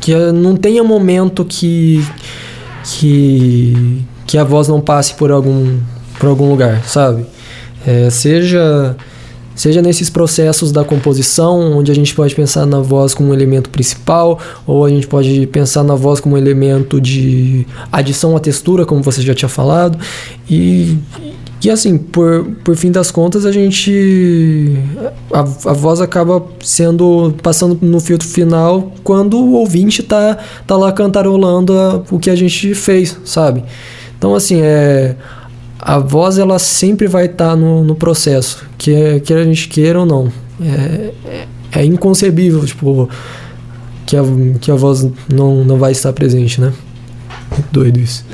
que 0.01 0.15
não 0.33 0.57
tenha 0.57 0.85
momento 0.85 1.45
que. 1.45 2.05
que. 2.85 4.05
que 4.27 4.37
a 4.37 4.45
voz 4.45 4.69
não 4.69 4.81
passe 4.81 5.15
por 5.15 5.31
algum, 5.31 5.79
por 6.19 6.29
algum 6.29 6.51
lugar, 6.51 6.83
sabe? 6.85 7.25
É, 7.87 8.11
seja 8.11 8.97
seja 9.55 9.83
nesses 9.83 10.09
processos 10.09 10.73
da 10.73 10.85
composição, 10.85 11.77
onde 11.77 11.91
a 11.91 11.95
gente 11.95 12.15
pode 12.15 12.35
pensar 12.35 12.67
na 12.67 12.81
voz 12.81 13.15
como 13.15 13.31
um 13.31 13.35
elemento 13.35 13.71
principal, 13.71 14.39
ou 14.67 14.85
a 14.85 14.89
gente 14.89 15.07
pode 15.07 15.47
pensar 15.49 15.83
na 15.83 15.95
voz 15.95 16.21
como 16.21 16.35
um 16.35 16.39
elemento 16.39 17.01
de 17.01 17.67
adição 17.91 18.37
à 18.37 18.41
textura, 18.41 18.85
como 18.87 19.03
você 19.03 19.21
já 19.21 19.35
tinha 19.35 19.49
falado, 19.49 19.99
e, 20.49 20.99
e 21.63 21.71
assim, 21.71 21.97
por, 21.99 22.45
por 22.65 22.75
fim 22.77 22.91
das 22.91 23.11
contas, 23.11 23.47
a 23.47 23.53
gente. 23.53 24.77
A, 25.33 25.41
a 25.41 25.73
voz 25.73 26.01
acaba 26.01 26.45
sendo. 26.61 27.35
passando 27.43 27.79
no 27.81 28.01
filtro 28.01 28.27
final 28.27 28.93
quando 29.05 29.39
o 29.39 29.53
ouvinte 29.53 30.03
tá, 30.03 30.39
tá 30.67 30.77
lá 30.77 30.91
cantarolando 30.91 31.73
a, 31.79 32.03
o 32.11 32.19
que 32.19 32.31
a 32.31 32.35
gente 32.35 32.75
fez, 32.75 33.17
sabe? 33.25 33.63
Então, 34.19 34.35
assim, 34.35 34.61
é 34.61 35.15
a 35.85 35.99
voz 35.99 36.39
ela 36.39 36.61
sempre 36.61 37.09
vai 37.09 37.27
estar 37.27 37.51
tá 37.51 37.57
no, 37.57 37.83
no 37.83 37.97
processo, 37.97 38.65
quer, 38.79 39.19
quer 39.21 39.39
a 39.39 39.45
gente 39.45 39.67
queira 39.67 39.99
ou 39.99 40.07
não. 40.07 40.33
É, 40.61 41.13
é, 41.27 41.49
é, 41.73 41.85
inconcebível, 41.85 42.65
tipo, 42.65 43.09
que 44.07 44.17
a, 44.17 44.23
que 44.61 44.71
a 44.71 44.77
voz 44.77 45.11
não, 45.29 45.65
não 45.65 45.79
vai 45.79 45.91
estar 45.91 46.13
presente, 46.13 46.61
né? 46.61 46.73
Doido 47.73 47.99
isso. 47.99 48.25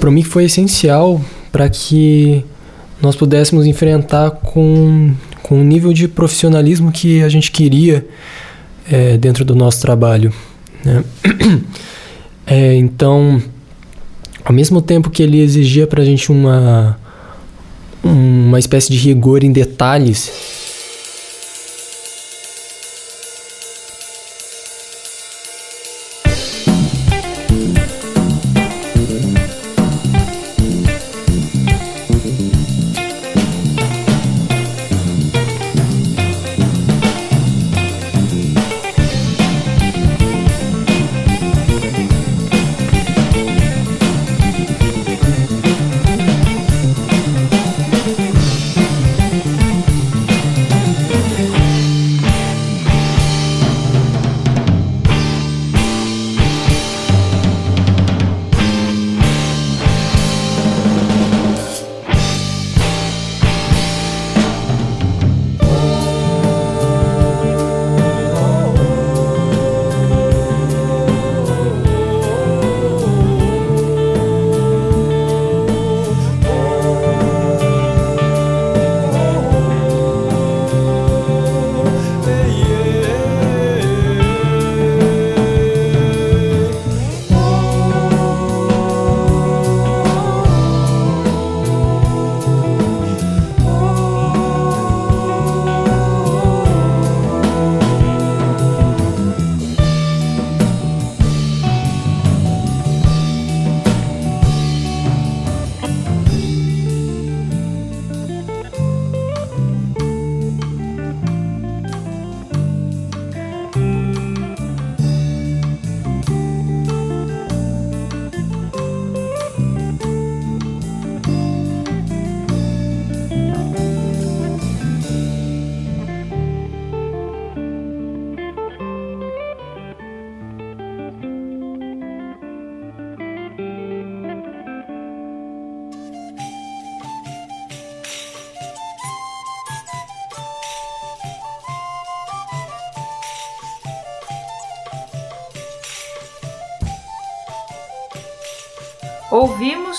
Para 0.00 0.10
mim 0.10 0.24
foi 0.24 0.46
essencial 0.46 1.20
para 1.52 1.68
que 1.68 2.44
nós 3.00 3.14
pudéssemos 3.14 3.64
enfrentar 3.64 4.32
com 4.32 5.14
com 5.52 5.60
o 5.60 5.64
nível 5.64 5.92
de 5.92 6.08
profissionalismo 6.08 6.90
que 6.90 7.22
a 7.22 7.28
gente 7.28 7.50
queria 7.50 8.06
é, 8.90 9.18
dentro 9.18 9.44
do 9.44 9.54
nosso 9.54 9.82
trabalho. 9.82 10.32
Né? 10.82 11.04
É, 12.44 12.74
então, 12.74 13.40
ao 14.44 14.52
mesmo 14.52 14.82
tempo 14.82 15.08
que 15.08 15.22
ele 15.22 15.40
exigia 15.40 15.86
para 15.86 16.02
a 16.02 16.04
gente 16.04 16.32
uma, 16.32 16.98
uma 18.02 18.58
espécie 18.58 18.90
de 18.90 18.98
rigor 18.98 19.44
em 19.44 19.52
detalhes, 19.52 20.30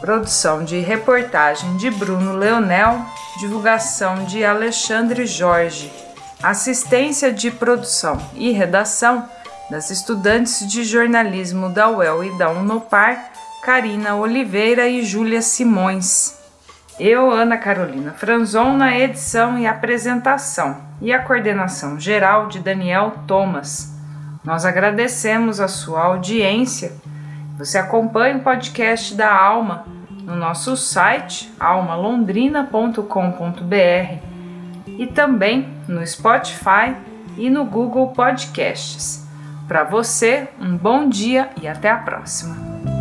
Produção 0.01 0.63
de 0.63 0.79
reportagem 0.79 1.77
de 1.77 1.91
Bruno 1.91 2.33
Leonel. 2.35 2.99
Divulgação 3.39 4.25
de 4.25 4.43
Alexandre 4.43 5.27
Jorge. 5.27 5.93
Assistência 6.41 7.31
de 7.31 7.51
produção 7.51 8.17
e 8.33 8.51
redação 8.51 9.29
das 9.69 9.91
estudantes 9.91 10.67
de 10.67 10.83
jornalismo 10.83 11.69
da 11.69 11.87
UEL 11.87 12.23
e 12.23 12.35
da 12.35 12.49
Unopar 12.49 13.36
Karina 13.61 14.15
Oliveira 14.15 14.87
e 14.87 15.03
Júlia 15.03 15.41
Simões. 15.41 16.37
Eu, 16.99 17.31
Ana 17.31 17.57
Carolina 17.57 18.11
Franzon, 18.11 18.77
na 18.77 18.97
edição 18.97 19.57
e 19.57 19.67
apresentação, 19.67 20.77
e 21.01 21.13
a 21.13 21.21
coordenação 21.21 21.99
geral 21.99 22.47
de 22.47 22.59
Daniel 22.59 23.13
Thomas. 23.27 23.95
Nós 24.43 24.65
agradecemos 24.65 25.59
a 25.59 25.67
sua 25.67 26.05
audiência. 26.05 26.93
Você 27.57 27.77
acompanha 27.77 28.37
o 28.37 28.41
podcast 28.41 29.13
da 29.13 29.31
Alma 29.31 29.85
no 30.23 30.35
nosso 30.35 30.75
site 30.75 31.53
almalondrina.com.br 31.59 34.17
e 34.87 35.07
também 35.07 35.69
no 35.87 36.05
Spotify 36.05 36.95
e 37.37 37.49
no 37.49 37.65
Google 37.65 38.07
Podcasts. 38.07 39.27
Para 39.67 39.83
você, 39.83 40.47
um 40.59 40.75
bom 40.75 41.07
dia 41.07 41.49
e 41.61 41.67
até 41.67 41.91
a 41.91 41.97
próxima. 41.97 42.96